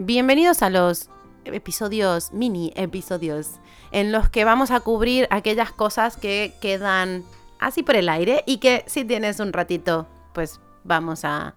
[0.00, 1.10] Bienvenidos a los
[1.44, 3.54] episodios, mini episodios,
[3.90, 7.24] en los que vamos a cubrir aquellas cosas que quedan
[7.58, 11.56] así por el aire y que si tienes un ratito, pues vamos a,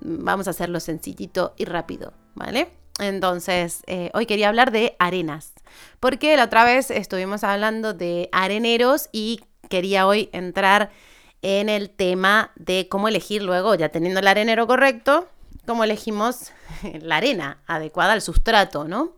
[0.00, 2.70] vamos a hacerlo sencillito y rápido, ¿vale?
[2.98, 5.52] Entonces, eh, hoy quería hablar de arenas,
[6.00, 10.90] porque la otra vez estuvimos hablando de areneros y quería hoy entrar
[11.42, 15.28] en el tema de cómo elegir luego, ya teniendo el arenero correcto,
[15.66, 16.52] cómo elegimos
[17.00, 19.16] la arena adecuada al sustrato, ¿no?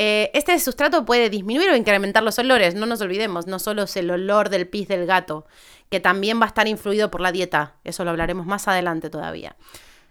[0.00, 3.96] Eh, este sustrato puede disminuir o incrementar los olores, no nos olvidemos, no solo es
[3.96, 5.44] el olor del pis del gato,
[5.90, 9.56] que también va a estar influido por la dieta, eso lo hablaremos más adelante todavía.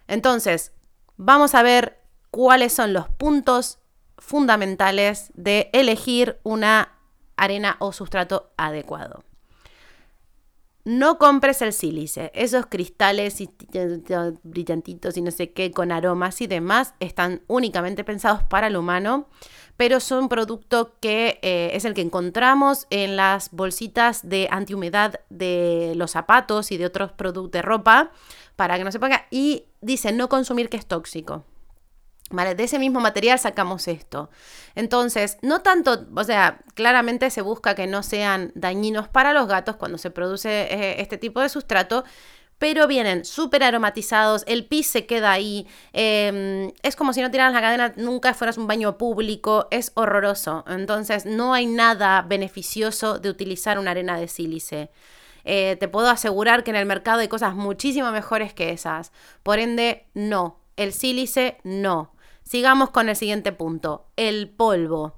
[0.08, 0.74] Entonces,
[1.16, 3.80] vamos a ver cuáles son los puntos
[4.18, 6.98] fundamentales de elegir una
[7.38, 9.24] arena o sustrato adecuado.
[10.88, 12.32] No compres el sílice.
[12.34, 13.44] Esos cristales
[14.44, 19.28] brillantitos y no sé qué con aromas y demás están únicamente pensados para el humano,
[19.76, 25.92] pero son producto que eh, es el que encontramos en las bolsitas de antihumedad de
[25.98, 28.12] los zapatos y de otros productos de ropa
[28.56, 29.26] para que no se ponga.
[29.30, 31.44] Y dice no consumir que es tóxico.
[32.30, 32.56] ¿Vale?
[32.56, 34.30] De ese mismo material sacamos esto.
[34.76, 39.78] Entonces, no tanto, o sea, claramente se busca que no sean dañinos para los gatos
[39.78, 42.04] cuando se produce eh, este tipo de sustrato,
[42.58, 47.54] pero vienen súper aromatizados, el pis se queda ahí, em, es como si no tiraras
[47.54, 50.66] la cadena, nunca fueras un baño público, es horroroso.
[50.68, 54.90] Entonces, no hay nada beneficioso de utilizar una arena de sílice.
[55.46, 59.12] Eh, te puedo asegurar que en el mercado hay cosas muchísimo mejores que esas.
[59.44, 60.60] Por ende, no.
[60.76, 62.12] El sílice, no.
[62.48, 65.16] Sigamos con el siguiente punto, el polvo.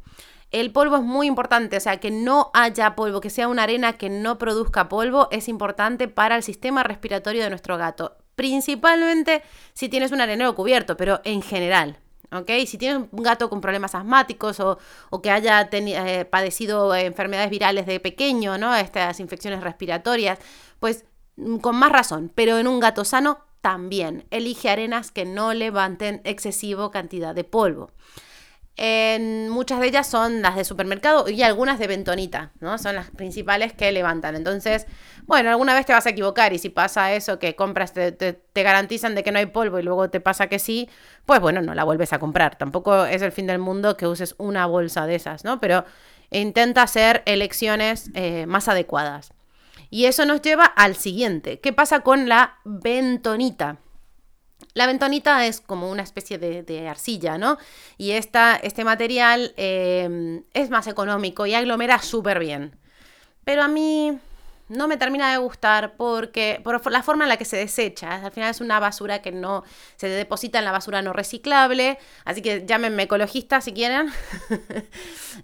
[0.49, 3.93] El polvo es muy importante, o sea, que no haya polvo, que sea una arena
[3.93, 8.17] que no produzca polvo, es importante para el sistema respiratorio de nuestro gato.
[8.35, 11.99] Principalmente si tienes un arenero cubierto, pero en general.
[12.31, 12.49] ¿ok?
[12.65, 14.79] Si tienes un gato con problemas asmáticos o,
[15.21, 18.75] que haya eh, padecido enfermedades virales de pequeño, ¿no?
[18.75, 20.39] Estas infecciones respiratorias,
[20.79, 24.25] pues mm, con más razón, pero en un gato sano también.
[24.31, 27.91] Elige arenas que no levanten excesivo cantidad de polvo.
[28.81, 32.77] En muchas de ellas son las de supermercado y algunas de bentonita, ¿no?
[32.77, 34.37] Son las principales que levantan.
[34.37, 34.87] Entonces,
[35.25, 38.63] bueno, alguna vez te vas a equivocar y si pasa eso que compras, te, te,
[38.63, 40.87] garantizan de que no hay polvo y luego te pasa que sí,
[41.25, 42.57] pues bueno, no la vuelves a comprar.
[42.57, 45.59] Tampoco es el fin del mundo que uses una bolsa de esas, ¿no?
[45.59, 45.83] Pero
[46.31, 49.33] intenta hacer elecciones eh, más adecuadas.
[49.89, 51.59] Y eso nos lleva al siguiente.
[51.59, 53.77] ¿Qué pasa con la bentonita?
[54.73, 57.57] La bentonita es como una especie de, arcilla, ¿no?
[57.97, 62.77] Y esta, este material eh, es más económico y aglomera súper bien.
[63.43, 64.19] Pero a mí
[64.69, 68.31] no me termina de gustar porque por la forma en la que se desecha, al
[68.31, 69.63] final es una basura que no
[69.95, 74.07] se deposita en la basura no reciclable, así que llámenme ecologista si quieren.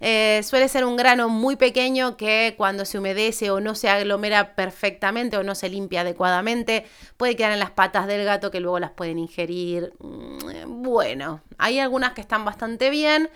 [0.00, 4.54] Eh, suele ser un grano muy pequeño que cuando se humedece o no se aglomera
[4.54, 6.84] perfectamente o no se limpia adecuadamente,
[7.16, 9.94] puede quedar en las patas del gato que luego las pueden ingerir.
[10.00, 13.30] Mm, bueno, hay algunas que están bastante bien.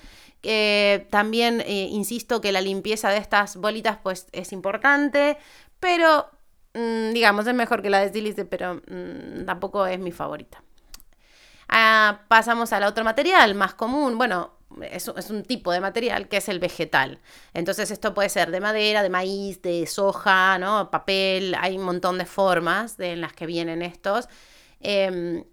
[1.11, 5.39] También eh, insisto que la limpieza de estas bolitas pues es importante,
[5.81, 6.31] pero,
[6.75, 10.63] mm, digamos, es mejor que la de Sílice, pero mm, tampoco es mi favorita.
[11.69, 14.19] Ah, pasamos al otro material más común.
[14.19, 14.53] Bueno,
[14.83, 17.21] es, es, un tipo de material que es el vegetal.
[17.55, 20.91] Entonces esto puede ser de madera, de maíz, de soja, ¿no?
[20.91, 24.29] Papel, hay un montón de formas de, en las que vienen estos.
[24.81, 25.45] Em,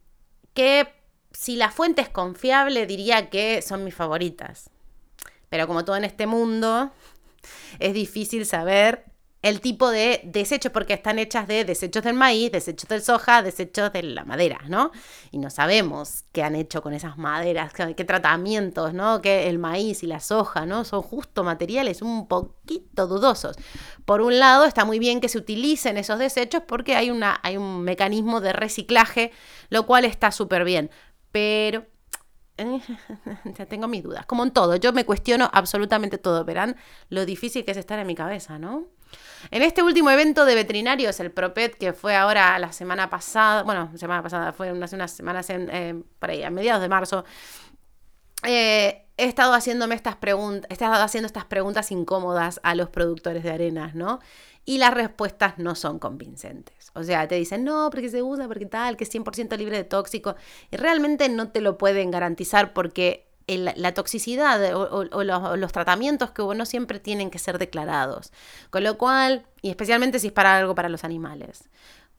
[0.54, 0.94] que
[1.32, 4.70] si la fuente es confiable diría que son mis favoritas.
[5.50, 6.92] Pero como todo en este mundo,
[7.80, 9.06] es difícil saber
[9.42, 13.94] el tipo de desecho, porque están hechas de desechos del maíz, desechos del soja, desechos
[13.94, 14.92] de la madera, ¿no?
[15.32, 19.22] Y no sabemos qué han hecho con esas maderas, qué, tratamientos, ¿no?
[19.22, 20.84] Que el maíz y la soja, ¿no?
[20.86, 23.58] Son justo materiales un poquito dudosos.
[24.06, 27.58] Por un lado, está muy bien que se utilicen esos desechos porque hay, una, hay
[27.58, 29.32] un mecanismo de reciclaje,
[29.70, 30.90] lo cual está súper bien.
[31.32, 31.86] Pero
[33.58, 34.26] ya tengo mis dudas.
[34.26, 36.44] Como en todo, yo me cuestiono absolutamente todo.
[36.44, 36.76] Verán
[37.10, 38.88] lo difícil que es estar en mi cabeza, ¿no?
[39.52, 43.92] En este último evento de veterinarios, el ProPet, que fue ahora la semana pasada, bueno,
[43.96, 47.26] semana pasada, fue unas, unas semanas eh, por ahí, a mediados de marzo,
[48.44, 53.44] eh, he estado haciéndome estas preguntas, he estado haciendo estas preguntas incómodas a los productores
[53.44, 54.20] de arenas, ¿no?
[54.64, 56.92] Y las respuestas no son convincentes.
[56.94, 59.86] O sea, te dicen, no, porque se usa, porque tal, que es 100% libre de
[59.86, 60.36] tóxico.
[60.72, 66.54] Y realmente no te lo pueden garantizar porque la toxicidad o, los, tratamientos que hubo
[66.54, 68.34] no siempre tienen que ser declarados.
[68.70, 71.70] Con lo cual, y especialmente si es para algo para los animales.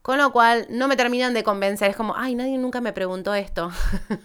[0.01, 1.91] Con lo cual no me terminan de convencer.
[1.91, 3.69] Es como, ay, nadie nunca me preguntó esto.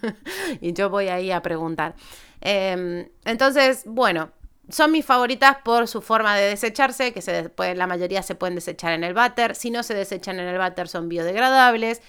[0.60, 1.94] y yo voy ahí a preguntar.
[2.40, 4.30] Em, entonces, bueno,
[4.70, 8.92] son mis favoritas por su forma de desecharse, que se, la mayoría se pueden desechar
[8.92, 9.56] en el váter.
[9.56, 12.00] Si no se desechan en el váter, son biodegradables.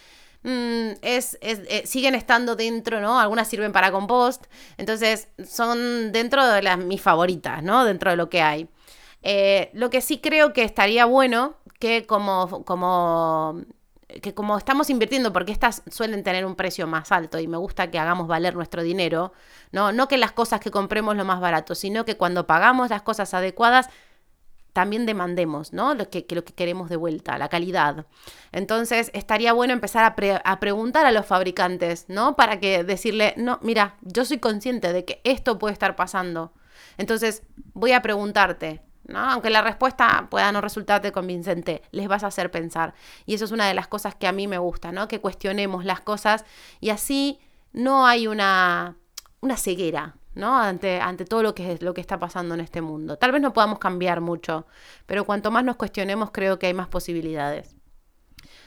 [0.45, 3.19] Mm, es, eh, siguen estando dentro, ¿no?
[3.19, 4.45] Algunas sirven para compost.
[4.77, 7.83] Entonces, son dentro de las mis favoritas, ¿no?
[7.83, 8.69] Dentro de lo que hay.
[9.23, 13.65] Eh, lo que sí creo que estaría bueno que como, como
[14.21, 17.89] que como estamos invirtiendo, porque estas suelen tener un precio más alto y me gusta
[17.89, 19.33] que hagamos valer nuestro dinero,
[19.71, 23.01] no, no que las cosas que compremos lo más barato, sino que cuando pagamos las
[23.01, 23.89] cosas adecuadas,
[24.75, 25.93] también demandemos, ¿no?
[25.93, 28.07] Lo que, lo que queremos de vuelta, la calidad.
[28.51, 32.35] Entonces, estaría bueno empezar a, a, preguntar a los fabricantes, ¿no?
[32.35, 36.51] Para que decirle, no, mira, yo soy consciente de que esto puede estar pasando.
[36.97, 37.43] Entonces,
[37.73, 39.19] voy a preguntarte, ¿no?
[39.19, 42.95] Aunque la respuesta pueda no resultarte convincente, les vas a hacer pensar.
[43.25, 45.07] Y eso es una de las cosas que a mí me gusta, ¿no?
[45.07, 46.43] Que cuestionemos las cosas
[46.81, 47.39] y así
[47.71, 48.97] no hay una,
[49.39, 50.57] una ceguera, ¿no?
[50.57, 53.17] Ante, ante todo lo que, lo que está pasando en este mundo.
[53.17, 54.67] Tal vez no podamos cambiar mucho,
[55.05, 57.75] pero cuanto más nos cuestionemos, creo que hay más posibilidades.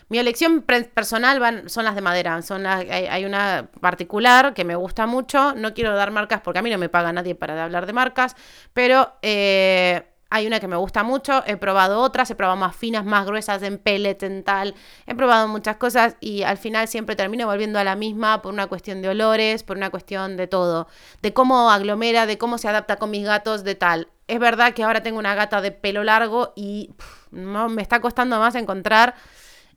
[0.08, 2.40] Mi elección personal son las de madera.
[2.40, 5.54] Son hay, una particular que me gusta mucho.
[5.54, 8.34] No quiero dar marcas porque a mí no me paga nadie para hablar de marcas.
[8.72, 13.04] Pero eh, hay una que me gusta mucho, he probado otras, he probado más finas,
[13.04, 14.75] más gruesas, en pellet, en tal.
[15.06, 18.66] He probado muchas cosas y al final siempre termino volviendo a la misma por una
[18.66, 20.86] cuestión de olores, por una cuestión de todo.
[21.22, 24.08] De cómo aglomera, de cómo se adapta con mis gatos, de tal.
[24.26, 26.90] Es verdad que ahora tengo una gata de pelo largo y
[27.30, 29.14] no me está costando más encontrar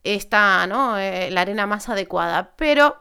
[0.04, 0.98] esta, ¿no?
[0.98, 2.52] Eh, la arena más adecuada.
[2.58, 2.98] Pero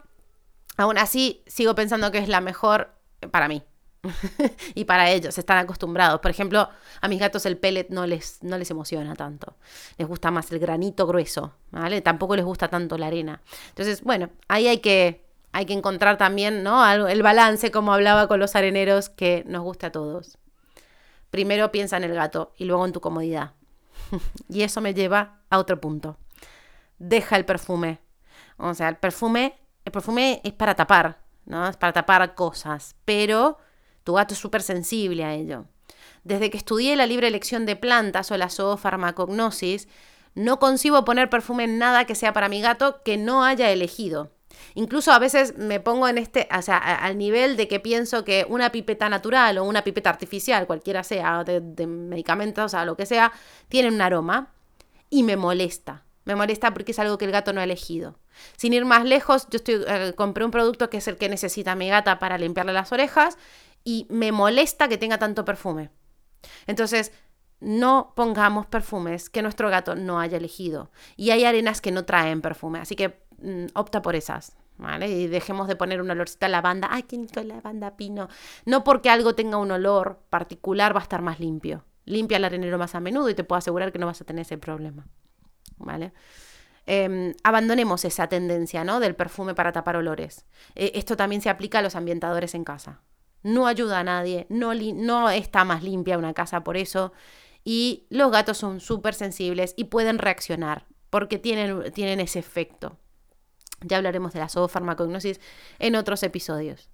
[0.76, 2.94] aún así sigo pensando que es la mejor
[3.32, 3.64] para mí.
[4.74, 6.20] y para ellos, están acostumbrados.
[6.20, 6.68] Por ejemplo,
[7.00, 9.56] a mis gatos el pellet no les, no les emociona tanto.
[9.98, 12.00] Les gusta más el granito grueso, ¿vale?
[12.00, 13.42] Tampoco les gusta tanto la arena.
[13.68, 16.86] Entonces, bueno, ahí hay que, hay que encontrar también, ¿no?
[17.08, 20.38] El balance, como hablaba con los areneros, que nos gusta a todos.
[21.30, 23.52] Primero piensa en el gato y luego en tu comodidad.
[24.48, 26.16] y eso me lleva a otro punto.
[26.98, 28.00] Deja el perfume.
[28.56, 31.68] O sea, el perfume, el perfume es para tapar, ¿no?
[31.68, 33.58] Es para tapar cosas, pero
[34.04, 35.66] tu gato es súper sensible a ello.
[36.24, 39.88] Desde que estudié la libre elección de plantas o la zoofarmacognosis,
[40.34, 44.30] no concibo poner perfume en nada que sea para mi gato que no haya elegido.
[44.74, 48.46] Incluso a veces me pongo en este, o sea, al nivel de que pienso que
[48.48, 52.96] una pipeta natural o una pipeta artificial, cualquiera sea, de, de medicamentos, o sea, lo
[52.96, 53.32] que sea,
[53.68, 54.52] tiene un aroma
[55.08, 56.04] y me molesta.
[56.24, 58.18] Me molesta porque es algo que el gato no ha elegido.
[58.56, 61.74] Sin ir más lejos, yo estoy, eh, compré un producto que es el que necesita
[61.74, 63.38] mi gata para limpiarle las orejas
[63.84, 65.90] y me molesta que tenga tanto perfume.
[66.66, 67.12] Entonces,
[67.60, 70.90] no pongamos perfumes que nuestro gato no haya elegido.
[71.16, 74.56] Y hay arenas que no traen perfume, así que mm, opta por esas.
[74.78, 75.10] ¿Vale?
[75.10, 76.88] Y dejemos de poner un olorcita a lavanda.
[76.90, 78.28] Ay, qué la lavanda pino.
[78.64, 81.84] No porque algo tenga un olor particular va a estar más limpio.
[82.06, 84.40] Limpia el arenero más a menudo y te puedo asegurar que no vas a tener
[84.40, 85.06] ese problema.
[85.76, 86.14] ¿Vale?
[86.86, 89.00] Em, abandonemos esa tendencia ¿no?
[89.00, 90.46] del perfume para tapar olores.
[90.74, 93.02] E, esto también se aplica a los ambientadores en casa
[93.42, 97.12] no ayuda a nadie, no, no está más limpia una casa por eso.
[97.64, 102.96] Y los gatos son súper sensibles y pueden reaccionar porque tienen, tienen ese efecto.
[103.82, 105.40] Ya hablaremos de la zoofarmacognosis
[105.78, 106.88] en otros episodios.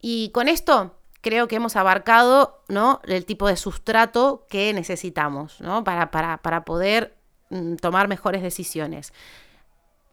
[0.00, 3.00] Y con esto creo que hemos abarcado ¿no?
[3.04, 5.82] el tipo de sustrato que necesitamos ¿no?
[5.82, 7.16] para, para, para poder
[7.50, 9.12] mm, tomar mejores decisiones.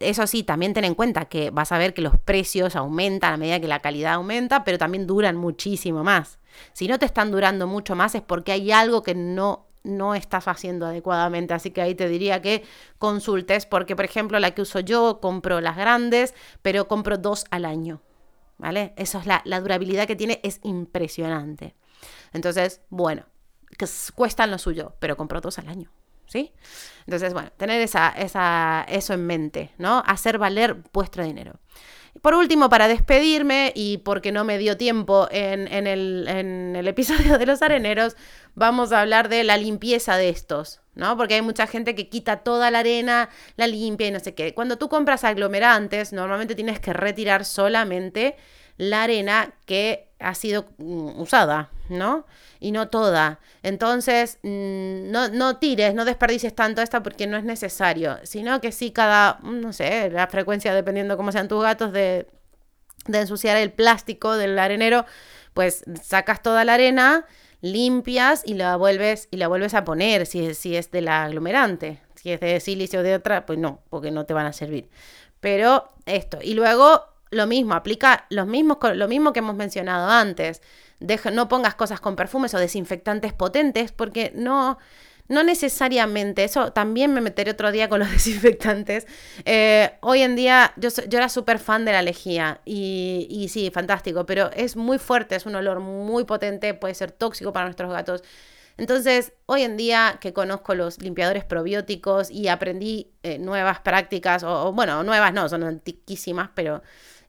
[0.01, 3.37] Eso sí, también ten en cuenta que vas a ver que los precios aumentan a
[3.37, 6.39] medida que la calidad aumenta, pero también duran muchísimo más.
[6.73, 10.47] Si no te están durando mucho más es porque hay algo que no no estás
[10.47, 11.53] haciendo adecuadamente.
[11.53, 12.63] Así que ahí te diría que
[12.97, 17.65] consultes, porque por ejemplo la que uso yo, compro las grandes, pero compro dos al
[17.65, 18.01] año.
[18.57, 18.93] ¿Vale?
[18.95, 21.73] Eso es la, la durabilidad que tiene, es impresionante.
[22.31, 23.25] Entonces, bueno,
[23.77, 25.91] que cuestan lo suyo, pero compro dos al año.
[26.31, 26.53] ¿Sí?
[27.05, 30.01] Entonces, bueno, tener esa, esa, eso en mente, ¿no?
[30.05, 31.59] Hacer valer vuestro dinero.
[32.21, 36.87] Por último, para despedirme, y porque no me dio tiempo en, en, el, en, el,
[36.87, 38.15] episodio de los areneros,
[38.53, 41.17] vamos a hablar de la limpieza de estos, ¿no?
[41.17, 44.53] Porque hay mucha gente que quita toda la arena, la limpia y no sé qué.
[44.53, 48.35] Cuando tú compras aglomerantes, normalmente tienes que retirar solamente
[48.77, 52.25] la arena que ha sido mm, usada, ¿no?
[52.59, 53.39] Y no toda.
[53.63, 58.71] Entonces, mm, no, no tires, no desperdicies tanto esta porque no es necesario, sino que
[58.71, 62.27] sí cada, mm, no sé, la frecuencia dependiendo cómo sean tus gatos de,
[63.07, 65.05] de ensuciar el plástico del arenero,
[65.53, 67.25] pues sacas toda la arena,
[67.61, 71.23] limpias y la vuelves, y la vuelves a poner si es, si es de la
[71.25, 72.01] aglomerante.
[72.15, 74.89] Si es de silicio o de otra, pues no, porque no te van a servir.
[75.39, 76.37] Pero esto.
[76.41, 80.61] Y luego lo mismo, aplica los mismos, lo mismo que hemos mencionado antes.
[80.99, 84.77] Deja, no pongas cosas con perfumes o desinfectantes potentes porque no,
[85.27, 89.07] no necesariamente, eso también me meteré otro día con los desinfectantes.
[89.45, 93.71] Eh, hoy en día yo, yo era súper fan de la lejía y, y, sí,
[93.71, 97.91] fantástico, pero es muy fuerte, es un olor muy potente, puede ser tóxico para nuestros
[97.91, 98.23] gatos.
[98.77, 104.73] Entonces, hoy en día que conozco los limpiadores probióticos y aprendí eh, nuevas prácticas, o,
[104.73, 106.81] bueno, nuevas no, son antiquísimas, pero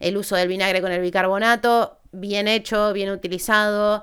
[0.03, 4.03] el uso del vinagre con el bicarbonato, bien hecho, bien utilizado,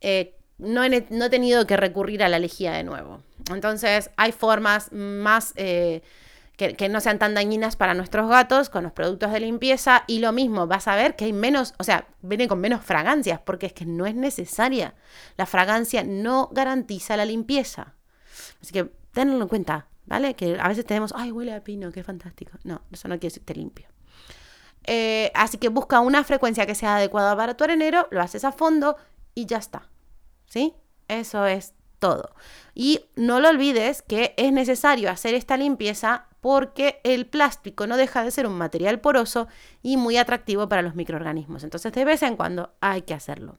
[0.00, 3.22] eh, no, he, no, he, tenido que recurrir a la lejía de nuevo.
[3.50, 5.52] Entonces, hay formas más...
[5.56, 6.02] Eh,
[6.56, 10.04] que, no sean tan dañinas para nuestros gatos con los productos de limpieza.
[10.06, 13.40] Y lo mismo, vas a ver que hay menos, o sea, viene con menos fragancias,
[13.44, 14.94] porque es que no es necesaria.
[15.36, 17.94] La fragancia no garantiza la limpieza.
[18.62, 20.34] Así que tenlo en cuenta, ¿vale?
[20.34, 22.52] Que a veces tenemos, ay, huele a pino, qué fantástico.
[22.64, 23.86] No, eso no quiere decir que te limpio.
[24.86, 28.52] Eh, así que busca una frecuencia que sea adecuada para tu arenero, lo haces a
[28.52, 28.96] fondo
[29.34, 29.88] y ya está.
[30.46, 30.74] ¿Sí?
[31.08, 32.34] Eso es todo.
[32.74, 38.22] Y no lo olvides que es necesario hacer esta limpieza porque el plástico no deja
[38.22, 39.48] de ser un material poroso
[39.82, 41.64] y muy atractivo para los microorganismos.
[41.64, 43.58] Entonces de vez en cuando hay que hacerlo.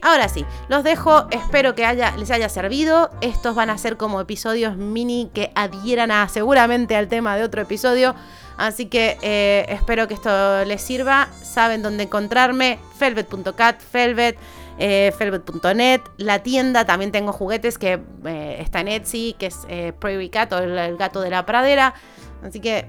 [0.00, 3.10] Ahora sí, los dejo, espero que haya, les haya servido.
[3.20, 7.60] Estos van a ser como episodios mini que adhieran a, seguramente al tema de otro
[7.60, 8.14] episodio.
[8.56, 11.28] Así que eh, espero que esto les sirva.
[11.42, 14.38] Saben dónde encontrarme, felvet.cat, felvet
[14.78, 16.00] eh.
[16.16, 19.66] La tienda también tengo juguetes que eh, está en Etsy, que es
[19.98, 21.94] Prairie Cat o el, gato de la pradera.
[22.42, 22.88] Así que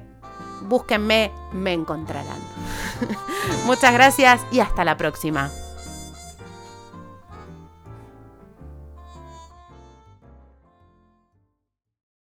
[0.62, 2.40] búsquenme, me encontrarán.
[3.66, 5.52] Muchas gracias y hasta la próxima.